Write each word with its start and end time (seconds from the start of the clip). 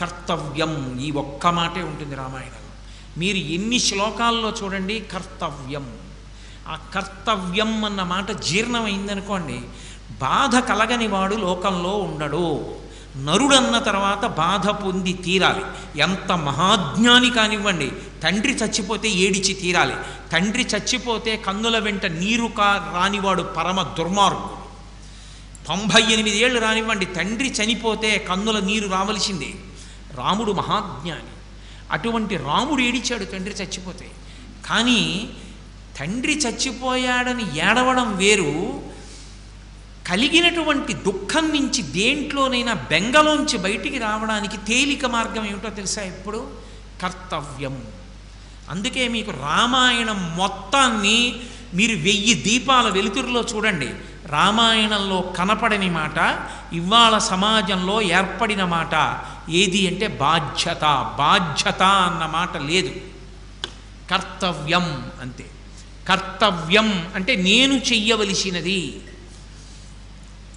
కర్తవ్యం 0.00 1.00
ఈ 1.02 1.10
ఒక్క 1.10 1.46
మాటే 1.46 1.82
ఉంటుంది 1.82 2.14
రామాయణంలో 2.14 2.72
మీరు 3.18 3.36
ఎన్ని 3.36 3.78
శ్లోకాల్లో 3.78 4.50
చూడండి 4.50 5.00
కర్తవ్యం. 5.00 5.98
ఆ 6.68 6.76
కర్తవ్యం 6.94 7.84
అన్న 7.84 8.02
మాట 8.02 8.30
జీర్ణమైందనుకోండి 8.30 9.60
బాధ 10.20 10.56
కలగని 10.58 11.06
వాడు 11.06 11.34
లోకంలో 11.34 11.90
ఉండడు. 11.96 12.66
నరుడన్న 13.16 13.78
తర్వాత 13.78 14.26
బాధ 14.26 14.68
పొంది 14.68 15.12
తీరాలి. 15.12 15.62
ఎంత 16.00 16.32
మహాజ్ఞాని 16.32 17.30
కానివ్వండి 17.30 17.92
తండ్రి 18.22 18.52
చచ్చిపోతే 18.52 19.08
ఏడిచి 19.08 19.54
తీరాలి. 19.54 19.94
తండ్రి 20.32 20.62
చచ్చిపోతే 20.62 21.36
కన్నుల 21.36 21.78
వెంట 21.78 22.06
నీరు 22.06 22.46
కా 22.46 22.92
రానివాడు 22.94 23.42
పరమ 23.42 23.82
దుర్మార్గుడు. 23.82 24.58
తొంభై 25.66 26.02
ఎనిమిది 26.12 26.38
ఏళ్ళు 26.38 26.60
రానివ్వండి 26.60 27.04
తండ్రి 27.04 27.48
చనిపోతే 27.48 28.18
కన్నుల 28.18 28.60
నీరు 28.60 28.88
రావలసిందే. 28.88 29.54
రాముడు 30.18 30.52
మహాజ్ఞాని. 30.52 31.32
అటువంటి 31.90 32.36
రాముడు 32.36 32.82
ఏడిచాడు 32.82 33.24
తండ్రి 33.24 33.54
చచ్చిపోతే. 33.54 34.10
కానీ 34.66 35.30
తండ్రి 36.00 36.38
చచ్చిపోయాడని 36.38 37.58
ఏడవడం 37.58 38.16
వేరు. 38.16 38.82
కలిగినటువంటి 40.06 40.92
దుఃఖం 40.92 41.48
నుంచి 41.48 41.82
దేంట్లోనైనా 41.82 42.72
బెంగలోంచి 42.72 43.58
బయటికి 43.58 43.98
రావడానికి 43.98 44.56
తేలిక 44.56 45.06
మార్గం 45.06 45.44
ఏమిటో 45.46 45.70
తెలుసా 45.70 46.02
ఇప్పుడు? 46.02 46.50
కర్తవ్యం. 47.02 47.82
అందుకే 48.70 49.08
మీకు 49.08 49.30
రామాయణం 49.30 50.36
మొత్తాన్ని 50.36 51.36
మీరు 51.74 51.98
వెయ్యి 51.98 52.34
దీపాల 52.34 52.88
వెలుతురులో 52.88 53.40
చూడండి. 53.40 53.90
రామాయణంలో 54.30 55.20
కనపడని 55.20 55.90
మాట 55.90 56.48
ఇవాళ 56.72 57.18
సమాజంలో 57.18 58.02
ఏర్పడిన 58.02 58.64
మాట 58.64 59.20
ఏది 59.50 59.88
అంటే 59.88 60.06
బాధ్యత 60.06 61.14
బాధ్యత 61.18 61.82
అన్న 61.82 62.26
మాట 62.26 62.56
లేదు. 62.56 62.90
కర్తవ్యం 64.10 65.10
అంతే. 65.22 65.50
కర్తవ్యం 66.08 67.08
అంటే 67.14 67.36
నేను 67.36 67.74
చెయ్యవలసినది. 67.74 69.00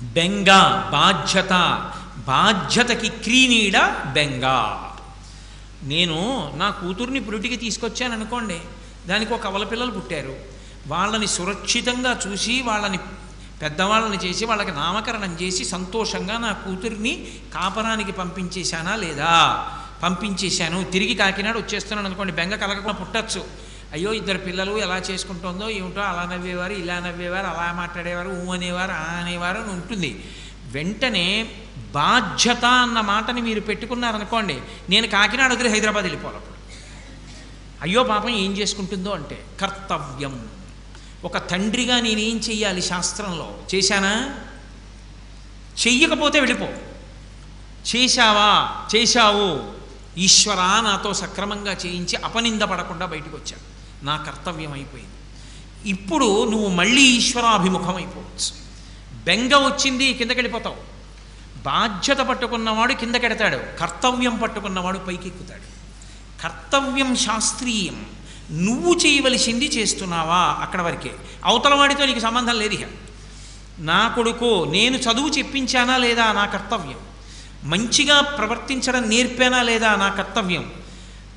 బెంగ 0.01 0.45
బాధ్యత. 0.91 1.49
బాధ్యతకి 2.17 3.09
క్రీనీడ 3.09 3.77
బెంగ. 4.13 4.43
నేను 5.83 6.51
నా 6.55 6.69
కూతుర్ని 6.69 7.19
పురిటికి 7.19 7.55
తీసుకొచ్చాను 7.55 8.13
అనుకోండి 8.13 8.61
దానికి 9.07 9.33
ఒక 9.33 9.47
అవల 9.47 9.63
పిల్లలు 9.63 9.91
పుట్టారు. 9.91 10.35
వాళ్ళని 10.87 11.27
సురక్షితంగా 11.27 12.19
చూసి 12.27 12.61
వాళ్ళని 12.61 12.99
పెద్దవాళ్ళని 13.61 14.17
చేసి 14.17 14.45
వాళ్ళకి 14.45 14.71
నామకరణం 14.71 15.37
చేసి 15.41 15.65
సంతోషంగా 15.65 16.37
నా 16.37 16.51
కూతుర్ని 16.51 17.27
కాపరానికి 17.53 18.11
పంపించేశానా 18.11 18.95
లేదా? 18.95 19.31
పంపించేశాను. 20.03 20.83
తిరిగి 20.83 21.15
కాకినాడ 21.15 21.57
వచ్చేస్తున్నాను 21.57 22.07
అనుకోండి 22.07 22.33
బెంగ 22.33 22.55
కలగకుండా 22.55 22.93
పుట్టచ్చు. 22.93 23.43
అయ్యో 23.91 24.13
ఇద్దరు 24.13 24.37
పిల్లలు 24.37 24.71
ఎలా 24.71 24.97
చేసుకుంటుందో 24.97 25.69
ఏమిటో 25.69 26.01
అలా 26.01 26.23
నవ్వేవారు 26.33 26.73
ఇలా 26.73 26.99
నవ్వేవారు 26.99 27.47
అలా 27.47 27.73
మాట్లాడేవారు 27.73 28.29
ఊ 28.29 28.53
అనేవారు 28.53 28.91
ఆ 28.91 29.11
అనేవారు 29.21 29.57
అని 29.57 29.69
ఉంటుంది. 29.69 30.25
వెంటనే 30.65 31.51
బాధ్యత 31.77 32.65
అన్న 32.65 33.01
మాటని 33.01 33.41
మీరు 33.41 33.59
పెట్టుకున్నారనుకోండి 33.59 34.57
నేను 34.89 35.07
కాకినాడ 35.07 35.53
వదిలి 35.53 35.69
హైదరాబాద్ 35.69 36.05
వెళ్ళిపోవాలి 36.05 36.39
అయ్యో 37.81 38.03
పాపం 38.03 38.29
ఏం 38.29 38.57
చేసుకుంటుందో 38.57 39.11
అంటే 39.11 39.45
కర్తవ్యం. 39.61 40.60
ఒక 41.23 41.37
తండ్రిగా 41.37 41.99
నేనేం 41.99 42.37
చెయ్యాలి 42.37 42.81
శాస్త్రంలో? 42.81 43.57
చేశానా? 43.75 44.39
చెయ్యకపోతే 45.87 46.39
వెళ్ళిపో. 46.39 46.67
చేశావా? 47.95 48.85
చేశావు. 48.95 49.81
ఈశ్వరా 50.19 50.81
నాతో 50.81 51.13
సక్రమంగా 51.13 51.73
చేయించి 51.73 52.15
అపనింద 52.15 52.61
పడకుండా 52.61 53.05
బయటకు 53.05 53.37
వచ్చాను 53.37 53.71
నా 54.05 54.17
కర్తవ్యం 54.17 54.73
అయిపోయింది. 54.73 55.11
ఇప్పుడు 55.89 56.49
నువ్వు 56.49 56.69
మళ్ళీ 56.69 57.01
ఈశ్వరాభిముఖం 57.01 57.95
అయిపోవచ్చు. 57.95 58.61
బెంగ 59.23 59.55
వచ్చింది 59.55 60.13
కిందకెళ్ళిపోతావు 60.13 60.77
బాధ్యత 61.63 62.17
పట్టుకున్నవాడు 62.17 62.93
కిందకెడతాడు 62.93 63.79
కర్తవ్యం 63.79 64.37
పట్టుకున్నవాడు 64.37 64.97
పైకెక్కుతాడు. 64.97 65.71
కర్తవ్యం 66.43 67.15
శాస్త్రీయం. 67.15 68.05
నువ్వు 68.51 68.93
చేయవలసింది 68.93 69.65
చేస్తున్నావా 69.65 70.57
అక్కడ 70.61 70.81
వరకే? 70.81 71.11
అవతల 71.45 71.73
వాడితో 71.73 72.05
నీకు 72.05 72.19
సంబంధం 72.19 72.55
లేదు 72.55 72.73
ఇక 72.73 72.83
నా 73.79 74.07
కొడుకు 74.07 74.65
నేను 74.69 74.97
చదువు 74.97 75.29
చెప్పించానా 75.29 75.97
లేదా 75.97 76.31
నా 76.31 76.45
కర్తవ్యం? 76.45 76.97
మంచిగా 77.63 78.21
ప్రవర్తించడం 78.21 79.09
నేర్పానా 79.09 79.61
లేదా 79.61 79.95
నా 79.95 80.09
కర్తవ్యం? 80.09 80.71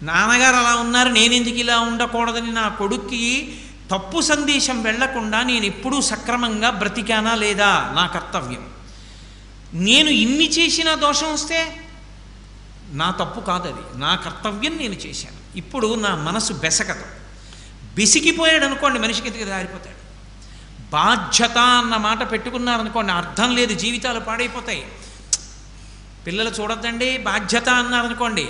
నాన్నగారు 0.03 0.57
అలా 0.57 0.77
ఉన్నారు 0.77 1.09
నేనెందుకు 1.09 1.57
ఇలా 1.57 1.81
ఉండకూడదని 1.81 2.53
నా 2.53 2.69
కొడుక్కి 2.69 3.55
తప్పు 3.91 4.21
సందేశం 4.21 4.83
వెళ్ళకుండా 4.83 5.43
నేను 5.43 5.65
ఎప్పుడూ 5.65 6.01
సక్రమంగా 6.01 6.71
బ్రతికానా 6.71 7.35
లేదా 7.35 7.93
నా 7.95 8.07
కర్తవ్యం? 8.07 8.69
నేను 9.75 10.11
ఇన్ని 10.11 10.51
చేసిన 10.51 10.95
దోషం 10.95 11.33
వస్తే 11.33 11.89
నా 12.91 13.11
తప్పు 13.11 13.41
కాదు 13.41 13.69
అది 13.69 14.01
నా 14.01 14.15
కర్తవ్యం 14.15 14.77
నేను 14.77 14.95
చేశాను. 14.95 15.44
ఇప్పుడు 15.57 15.95
నా 15.95 16.15
మనసు 16.15 16.53
బెసకదు 16.53 17.07
బెసికిపోయాడు 17.95 18.65
అనుకోండి 18.65 18.99
మనిషికి 18.99 19.29
ఎందుకు 19.29 19.45
దారిపోతాడు? 19.45 20.01
బాధ్యత 20.91 21.59
అన్న 21.59 21.97
మాట 21.97 22.31
పెట్టుకున్నారనుకోండి 22.33 23.13
అర్థం 23.13 23.55
లేదు 23.55 23.75
జీవితాలు 23.75 24.21
పాడైపోతాయి. 24.21 24.87
పిల్లలు 26.27 26.51
చూడొద్దండి 26.51 27.19
బాధ్యత 27.19 27.69
అన్నారనుకోండి 27.69 28.47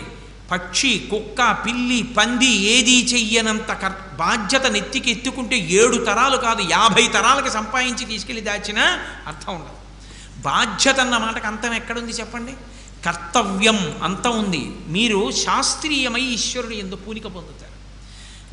పక్షి 0.51 1.09
కుక్క 1.11 1.53
పిల్లి 1.67 2.03
పంది 2.03 2.47
ఏదీ 2.47 3.07
చెయ్యనంత 3.15 3.73
కర్ 3.73 4.17
బాధ్యత 4.17 4.67
నెత్తికి 4.67 5.11
ఎత్తుకుంటే 5.11 5.59
ఏడు 5.59 5.97
తరాలు 6.05 6.37
కాదు 6.37 6.63
యాభై 6.71 7.09
తరాలకి 7.09 7.51
సంపాదించి 7.51 8.05
తీసుకెళ్ళి 8.05 8.43
దాచినా 8.43 8.85
అర్థం 9.27 9.55
ఉండదు. 9.55 9.79
బాధ్యత 10.43 11.01
అన్న 11.01 11.17
మాటకు 11.17 11.47
అంతం 11.47 11.75
ఎక్కడుంది 11.75 12.13
చెప్పండి? 12.13 12.55
కర్తవ్యం 13.05 14.01
అంత 14.03 14.27
ఉంది. 14.27 14.71
మీరు 14.87 15.31
శాస్త్రీయమై 15.31 16.21
ఈశ్వరుడు 16.21 16.75
ఎందు 16.75 16.97
పూనిక 16.97 17.27
పొందుతారు. 17.27 17.75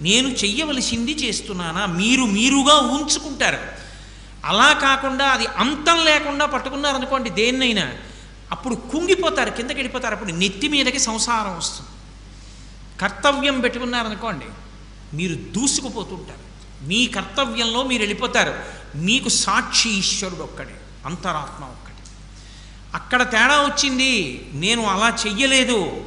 నేను 0.01 0.27
చెయ్యవలసింది 0.27 1.11
చేస్తున్నానా? 1.11 1.85
మీరు 1.85 2.23
మీరుగా 2.23 2.75
ఉంచుకుంటారు 2.75 3.59
అలా 4.45 4.73
కాకుండా 4.73 5.25
అది 5.25 5.45
అంతం 5.45 6.05
లేకుండా 6.05 6.45
పట్టుకున్నారనుకోండి 6.45 7.29
దేన్నైనా 7.29 7.93
అప్పుడు 8.51 8.75
కుంగిపోతారు 8.75 9.49
కిందకి 9.49 9.73
వెళ్ళిపోతారు 9.73 10.13
అప్పుడు 10.13 10.31
నెత్తి 10.31 10.67
మీదకి 10.67 10.99
సంసారం 10.99 11.57
వస్తుంది. 11.57 11.89
కర్తవ్యం 13.01 13.59
పెట్టుకున్నారనుకోండి 13.59 14.45
మీరు 15.13 15.35
దూసుకుపోతుంటారు. 15.35 16.51
మీ 16.87 17.07
కర్తవ్యంలో 17.07 17.83
మీరు 17.83 18.01
వెళ్ళిపోతారు. 18.01 18.53
మీకు 18.97 19.29
సాక్షి 19.29 19.89
ఈశ్వరుడు 19.89 20.43
ఒక్కడే 20.43 20.81
అంతరాత్మ 21.05 21.63
ఒక్కడే. 21.63 21.90
అక్కడ 22.95 23.31
తేడా 23.31 23.61
వచ్చింది. 23.61 24.45
నేను 24.53 24.85
అలా 24.85 25.17
చెయ్యలేదు. 25.27 26.05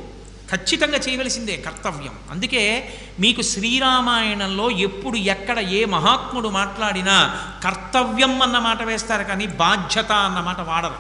ఖచ్చితంగా 0.50 0.97
చేయవలసిందే 0.97 1.56
కర్తవ్యం. 1.56 2.19
అందుకే 2.31 2.95
మీకు 3.21 3.43
శ్రీరామాయణంలో 3.43 4.71
ఎప్పుడు 4.71 5.17
ఎక్కడ 5.17 5.59
ఏ 5.59 5.84
మహాత్ముడు 5.84 6.49
మాట్లాడినా 6.49 7.49
కర్తవ్యం 7.65 8.43
అన్న 8.43 8.59
మాట 8.59 8.83
వేస్తారు 8.83 9.22
కానీ 9.22 9.47
బాధ్యత 9.47 10.12
అన్న 10.12 10.41
మాట 10.41 10.61
వాడరు. 10.61 10.95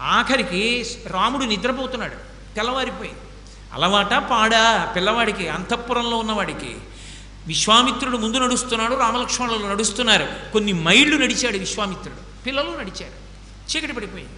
ఆఖరికి 0.00 0.86
రాముడు 1.06 1.44
నిద్రపోతున్నాడు. 1.44 2.14
తెల్లవారిపోయింది. 2.54 3.20
అలవాట 3.72 4.14
పాడా? 4.14 4.92
పిల్లవాడికి 4.96 5.48
అంతఃపురంలో 5.48 6.16
ఉన్నవాడికి. 6.16 6.76
విశ్వామిత్రుడు 7.46 8.16
ముందు 8.16 8.38
నడుస్తున్నాడు 8.38 8.94
రామలక్ష్మణులు 8.94 9.66
నడుస్తున్నారు. 9.66 10.26
కొన్ని 10.52 10.72
మైళ్ళు 10.72 11.16
నడిచాడు 11.16 11.58
విశ్వామిత్రుడు. 11.58 12.44
పిల్లలు 12.44 12.70
నడిచారు. 12.70 13.26
చీకటి 13.70 13.92
పడిపోయింది. 13.92 14.32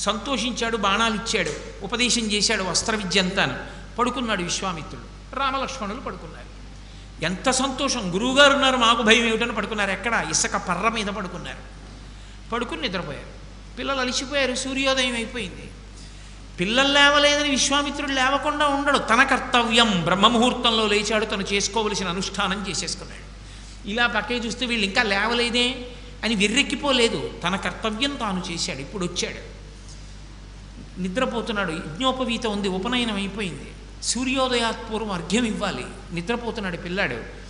సంతోషించాడు 0.00 0.76
బాణాలు 0.76 1.14
ఇచ్చాడు 1.14 1.50
ఉపదేశం 1.82 2.22
చేశాడు 2.22 2.62
వస్త్ర 2.62 2.94
విద్య 2.96 3.20
అంతాను. 3.20 3.56
పడుకున్నాడు 3.96 4.42
విశ్వామిత్రుడు. 4.42 5.36
రామలక్ష్మణులు 5.36 6.00
పడుకున్నారు. 6.00 6.50
ఎంత 7.24 7.50
సంతోషం. 7.50 8.14
గురువుగారు 8.14 8.52
ఉన్నారు 8.52 8.76
మాకు 8.76 9.02
భయం 9.02 9.26
ఏమిటని 9.26 9.52
పడుకున్నారు. 9.52 9.90
ఎక్కడ? 9.90 10.26
ఇసుక 10.30 10.56
పర్ర 10.56 10.88
మీద 10.88 11.06
పడుకున్నారు. 11.06 11.58
పడుకుని 12.50 12.80
నిద్రపోయారు. 12.80 13.40
పిల్లలు 13.78 14.00
అలిసిపోయారు 14.00 14.54
సూర్యోదయం 14.54 15.14
అయిపోయింది. 15.14 15.70
పిల్లలు 16.60 16.92
లేవలేదని 16.92 17.50
విశ్వామిత్రుడు 17.50 18.12
లేవకుండా 18.12 18.66
ఉండడు. 18.66 18.98
తన 18.98 19.22
కర్తవ్యం. 19.22 20.02
బ్రహ్మముహూర్తంలో 20.04 20.86
లేచాడు 20.86 21.24
తను 21.24 21.42
చేసుకోవలసిన 21.52 22.08
అనుష్ఠానం 22.08 22.66
చేసేసుకున్నాడు. 22.70 23.30
ఇలా 23.88 24.06
పక్కే 24.06 24.34
చూస్తే 24.34 24.66
వీళ్ళు 24.66 24.86
ఇంకా 24.86 25.02
లేవలేదే 25.02 25.86
అని 26.24 26.34
వెర్రెక్కిపోలేదు. 26.34 27.30
తన 27.44 27.56
కర్తవ్యం 27.56 28.16
తాను 28.16 28.42
చేశాడు. 28.52 28.78
ఇప్పుడు 28.78 29.04
వచ్చాడు. 29.04 29.59
నిద్రపోతున్నాడు. 30.98 31.72
యజ్ఞోపవీత 31.72 32.46
ఉంది 32.46 32.68
ఉపనయనం 32.68 33.14
అయిపోయింది. 33.14 33.72
సూర్యోదయాత్ 34.02 34.92
పూర్వం 34.92 35.12
అర్ఘ్యం 35.12 35.44
ఇవ్వాలి. 35.44 35.86
నిద్రపోతున్నాడు 36.12 36.76
పిల్లాడు. 36.76 37.40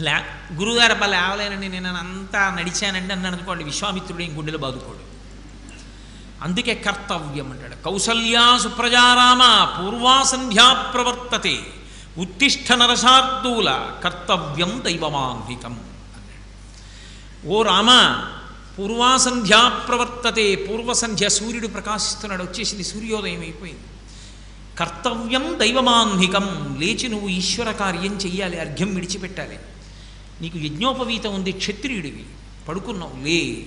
లే 0.00 0.24
గురుగారు 0.52 0.92
అబ్బా 0.92 1.06
లేవలేనండి 1.06 1.68
నేను 1.68 1.94
అంతా 1.94 2.50
నడిచానండి 2.50 3.14
అన్నాడు 3.14 3.34
అనుకోండి 3.34 3.64
విశ్వామిత్రుడు 3.64 4.22
ఏం 4.22 4.38
గుండెలు 4.38 4.58
బాదుకోడు. 4.58 5.14
అందుకే 6.42 6.74
కర్తవ్యం 6.74 7.52
అంటాడు. 7.52 7.74
కౌసల్యా 7.84 8.58
సుప్రజారామ 8.58 9.68
పూర్వా 9.78 10.22
సంధ్యా 10.22 10.72
ప్రవర్తతే 10.72 11.58
ఉత్తిష్ట 12.18 12.72
నరసార్థూల 12.72 13.90
కర్తవ్యం 14.04 14.82
దైవమాన్వికం 14.84 15.80
ఓ 17.46 17.62
రామ 17.62 17.90
పూర్వాసంధ్యా 18.78 19.68
ప్రవర్తతే 19.68 20.54
పూర్వసంధ్య 20.54 21.28
సూర్యుడు 21.28 21.66
ప్రకాశిస్తున్నాడు 21.66 22.42
వచ్చేసింది 22.42 22.84
సూర్యోదయం 22.84 23.40
అయిపోయింది. 23.40 23.84
కర్తవ్యం 24.78 25.56
దైవమాన్హికం 25.60 26.76
లేచి 26.80 27.08
నువ్వు 27.08 27.28
ఈశ్వర 27.28 27.72
కార్యం 27.72 28.16
చెయ్యాలి 28.16 28.60
అర్ఘ్యం 28.60 28.94
విడిచిపెట్టాలి. 28.94 29.58
నీకు 30.40 30.58
యజ్ఞోపవీతం 30.58 31.34
ఉంది 31.34 31.52
క్షత్రియుడివి 31.52 32.26
పడుకున్నావు 32.68 33.24
లే 33.24 33.66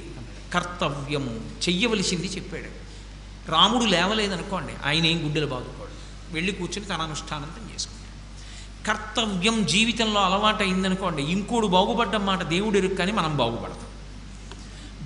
కర్తవ్యము 0.54 1.40
చెయ్యవలసింది 1.70 2.28
చెప్పాడు. 2.28 2.88
రాముడు 3.52 3.86
లేవలేదనుకోండి 3.86 4.74
ఆయన 4.86 5.06
ఏం 5.06 5.26
గుడ్డలు 5.26 5.46
బాదుకోడు. 5.46 6.34
వెళ్ళి 6.34 6.52
కూర్చుని 6.52 6.86
తన 6.86 7.02
అనుష్ఠానంతం 7.02 7.74
చేసుకుంటాడు. 7.74 8.88
కర్తవ్యం 8.88 9.66
జీవితంలో 9.66 10.22
అలవాటైందనుకోండి 10.22 11.24
ఇంకోడు 11.24 11.68
బాగుపడ్డం 11.68 12.26
మాట 12.26 12.44
దేవుడు 12.44 12.78
ఎరుక్కని 12.78 12.98
కానీ 12.98 13.12
మనం 13.12 13.38
బాగుపడతాం. 13.38 13.87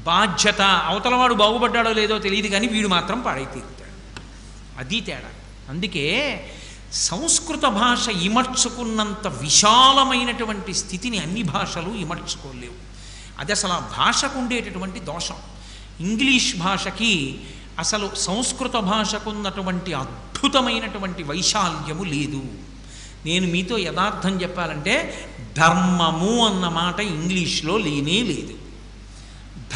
బాధ్యత 0.04 0.62
అవతలవాడు 0.62 1.34
బాగుపడ్డాడో 1.34 1.94
లేదో 1.94 2.20
తెలియదు 2.20 2.48
కానీ 2.48 2.68
వీడు 2.68 2.88
మాత్రం 2.88 3.22
పాడైతీరుతాడు. 3.22 4.22
అది 4.80 5.02
తేడా. 5.02 5.30
అందుకే 5.70 6.46
సంస్కృత 6.94 7.62
భాష 7.62 8.08
ఇమర్చుకున్నంత 8.08 9.28
విశాలమైనటువంటి 9.28 10.74
స్థితిని 10.74 11.18
అన్ని 11.18 11.44
భాషలు 11.44 11.90
ఇమర్చుకోలేవు. 11.90 12.74
అది 13.40 13.52
అసలు 13.52 13.72
ఆ 13.72 13.80
భాషకు 13.80 14.40
ఉండేటటువంటి 14.40 15.00
దోషం. 15.00 15.36
ఇంగ్లీష్ 16.00 16.56
భాషకి 16.56 17.40
అసలు 17.80 18.10
సంస్కృత 18.16 18.74
భాషకున్నటువంటి 18.74 19.94
అద్భుతమైనటువంటి 19.94 21.24
వైశాల్యము 21.24 22.04
లేదు. 22.04 22.42
నేను 23.26 23.48
మీతో 23.48 23.78
యథార్థం 23.78 24.42
చెప్పాలంటే 24.42 25.26
ధర్మము 25.58 26.48
అన్న 26.48 26.68
మాట 26.68 27.00
ఇంగ్లీష్లో 27.00 27.78
లేనే 27.78 28.24
లేదు. 28.24 28.61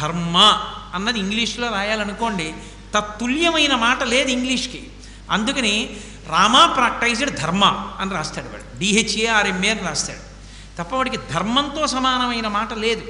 ధర్మ 0.00 0.62
అన్నది 0.94 1.18
ఇంగ్లీష్లో 1.18 1.72
రాయాలనుకోండి 1.72 2.54
తత్తుల్యమైన 2.94 3.74
మాట 3.74 4.02
లేదు 4.02 4.28
ఇంగ్లీష్కి. 4.28 4.86
అందుకని 5.30 5.96
రామా 6.28 6.66
ప్రాక్టైజ్డ్ 6.66 7.40
ధర్మ 7.40 7.64
అని 8.00 8.10
రాస్తాడు 8.10 8.46
వాడు. 8.46 8.78
డిహెచ్ఏఆర్ఎంఏ 8.78 9.68
అని 9.68 9.80
రాస్తాడు. 9.80 10.36
తప్ప 10.78 10.94
వాడికి 10.94 11.16
ధర్మంతో 11.16 11.86
సమానమైన 11.86 12.48
మాట 12.48 12.72
లేదు. 12.72 13.02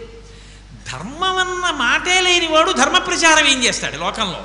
ధర్మం 0.92 1.36
అన్న 1.36 1.70
మాటే 1.70 2.20
లేనివాడు 2.20 2.72
ధర్మ 2.72 2.98
ప్రచారం 2.98 3.46
ఏం 3.46 3.64
చేస్తాడు 3.64 3.96
లోకంలో? 3.96 4.44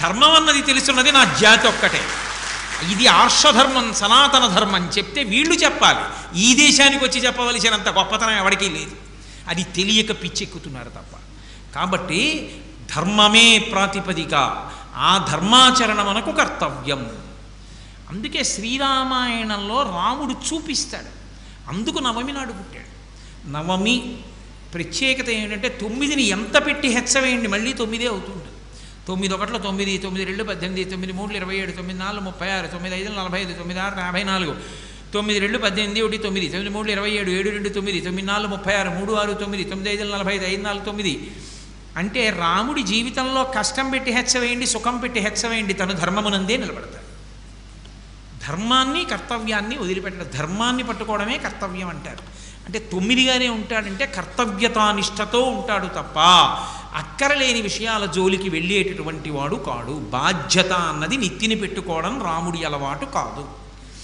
ధర్మం 0.00 0.34
అన్నది 0.34 0.62
తెలుసున్నది 0.62 1.12
నా 1.12 1.24
జాతి 1.24 1.68
ఒక్కటే. 1.68 2.00
ఇది 2.92 3.06
ఆర్షధర్మం 3.06 3.94
సనాతన 3.94 4.46
ధర్మం 4.46 4.88
చెప్తే 4.88 5.22
వీళ్ళు 5.22 5.54
చెప్పాలి. 5.54 6.00
ఈ 6.40 6.54
దేశానికి 6.54 7.04
వచ్చి 7.04 7.20
చెప్పవలసినంత 7.20 7.88
గొప్పతనం 7.88 8.30
ఎవరికీ 8.30 8.68
లేదు. 8.68 8.90
అది 9.48 9.64
తెలియక 9.64 10.22
పిచ్చెక్కుతున్నారు 10.22 10.88
తప్ప. 10.88 11.18
కాబట్టి 11.74 12.50
ధర్మమే 12.96 13.58
ప్రాతిపదిక. 13.58 14.34
ఆ 14.94 15.26
ధర్మాచరణ 15.32 16.02
మనకు 16.02 16.32
కర్తవ్యం. 16.32 17.10
అందుకే 18.10 18.44
శ్రీరామాయణంలో 18.44 19.82
రాముడు 19.82 20.32
చూపిస్తాడు. 20.32 21.10
అందుకు 21.68 21.98
నవమి 21.98 22.32
నాడు 22.32 22.52
పుట్టాడు. 22.52 22.90
నవమి 23.50 24.18
ప్రత్యేకత 24.74 25.28
ఏంటంటే 25.28 25.68
తొమ్మిదిని 25.68 26.22
ఎంత 26.22 26.66
పెట్టి 26.66 26.88
హెచ్చవేయండి 26.88 27.48
మళ్ళీ 27.48 27.72
తొమ్మిదే 27.72 28.06
అవుతుంటుంది. 28.06 28.56
తొమ్మిది 29.06 29.34
ఒకట్లో 29.34 29.58
తొమ్మిది 29.58 29.98
తొమ్మిది 29.98 30.24
రెండు 30.24 30.44
పద్దెనిమిది 30.44 30.90
తొమ్మిది 30.90 31.12
మూడు 31.12 31.34
ఇరవై 31.34 31.56
ఏడు 31.56 31.72
తొమ్మిది 31.72 31.98
నాలుగు 31.98 32.22
ముప్పై 32.22 32.48
ఆరు 32.50 32.66
తొమ్మిది 32.66 32.94
ఐదు 32.96 33.10
నలభై 33.12 33.40
ఐదు 33.40 33.52
తొమ్మిది 33.52 33.80
ఆరు 33.80 34.00
యాభై 34.00 34.22
నాలుగు 34.22 34.56
తొమ్మిది 35.12 35.38
రెండు 35.38 35.58
పద్దెనిమిది 35.58 36.00
ఒకటి 36.00 36.18
తొమ్మిది 36.18 36.48
తొమ్మిది 36.48 36.70
మూడు 36.70 36.90
ఇరవై 36.90 37.10
ఏడు 37.10 37.30
ఏడు 37.30 37.50
రెండు 37.50 37.68
తొమ్మిది 37.68 38.00
తొమ్మిది 38.00 38.28
నాలుగు 38.28 38.48
ముప్పై 38.48 38.74
ఆరు 38.74 38.90
మూడు 38.90 39.12
ఆరు 39.12 39.32
తొమ్మిది 39.32 39.64
తొమ్మిది 39.64 39.90
ఐదు 39.90 40.12
నలభై 40.12 40.34
ఐదు 40.34 40.44
ఐదు 40.44 40.62
నాలుగు 40.62 40.84
తొమ్మిది 40.84 41.32
అంటే 41.96 42.30
రాముడి 42.30 42.82
జీవితంలో 42.82 43.44
కష్టం 43.44 43.90
పెట్టి 43.90 44.10
హెచ్చవేయండి 44.10 44.66
సుఖం 44.66 44.98
పెట్టి 44.98 45.20
హెచ్చవేయండి 45.20 45.72
తను 45.72 45.92
ధర్మమునందే 45.92 46.56
నిలబడతాడు. 46.56 47.06
ధర్మాన్ని 48.48 49.04
కర్తవ్యాన్ని 49.04 49.78
వదిలిపెట్టడం 49.78 50.26
ధర్మాన్ని 50.34 50.82
పట్టుకోవడమే 50.82 51.38
కర్తవ్యం 51.38 51.88
అంటారు. 51.88 52.36
అంటే 52.66 52.78
తొమ్మిదిగానే 52.78 53.48
ఉంటాడంటే 53.48 54.06
కర్తవ్యతానిష్టతో 54.06 55.42
ఉంటాడు 55.42 55.86
తప్ప 55.86 56.18
అక్కరలేని 56.96 57.60
విషయాల 57.60 58.06
జోలికి 58.06 58.48
వెళ్ళేటటువంటి 58.48 59.30
వాడు 59.30 59.54
కాడు. 59.54 59.92
బాధ్యత 59.92 60.72
అన్నది 60.72 61.16
నెత్తిని 61.16 61.54
పెట్టుకోవడం 61.54 62.22
రాముడి 62.22 62.64
అలవాటు 62.64 63.04
కాదు. 63.04 63.65